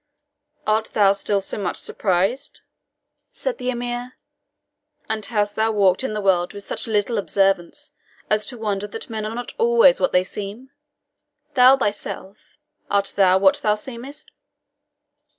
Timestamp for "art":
0.65-0.85, 12.89-13.13